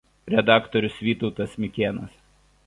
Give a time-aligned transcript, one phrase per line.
[0.35, 2.17] Redaktorius Vytautas Mikėnas.